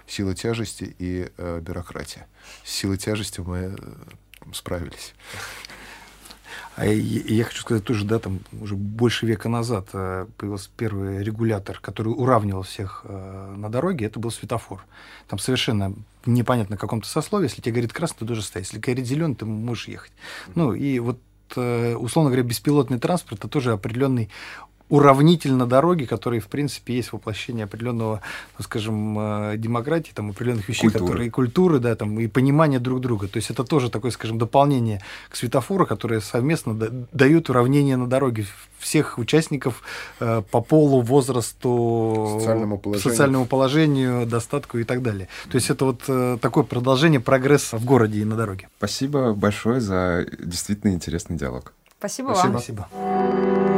[0.07, 2.27] Сила тяжести и э, бюрократия.
[2.65, 3.75] С силой тяжести мы
[4.53, 5.15] справились.
[6.77, 11.79] А я, хочу сказать тоже, да, там уже больше века назад э, появился первый регулятор,
[11.79, 14.83] который уравнивал всех э, на дороге, это был светофор.
[15.29, 19.07] Там совершенно непонятно на каком-то сословии, если тебе горит красный, ты должен стоять, если горит
[19.07, 20.13] зеленый, ты можешь ехать.
[20.55, 21.19] Ну и вот,
[21.57, 24.31] э, условно говоря, беспилотный транспорт это тоже определенный
[24.91, 28.21] уравнитель на дороге, который, в принципе, есть воплощение определенного,
[28.59, 31.05] ну, скажем, э, демократии, там, определенных вещей, Культуры.
[31.07, 33.29] которые культуры, да, там, и понимания друг друга.
[33.29, 35.01] То есть это тоже такое, скажем, дополнение
[35.31, 38.47] к светофору, которое совместно да- дают уравнение на дороге
[38.79, 39.83] всех участников
[40.21, 43.11] э, по полу, возрасту, Социальному положению.
[43.11, 45.29] социальному положению, достатку и так далее.
[45.51, 48.69] То есть это вот э, такое продолжение прогресса в городе и на дороге.
[48.79, 51.73] Спасибо большое за действительно интересный диалог.
[51.99, 52.53] Спасибо, Спасибо.
[52.53, 52.61] вам.
[52.61, 53.70] Спасибо.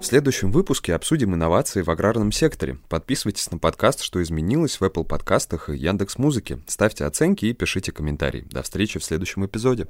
[0.00, 2.78] В следующем выпуске обсудим инновации в аграрном секторе.
[2.88, 6.60] Подписывайтесь на подкаст «Что изменилось» в Apple подкастах и Яндекс Музыке.
[6.68, 8.46] Ставьте оценки и пишите комментарии.
[8.48, 9.88] До встречи в следующем эпизоде.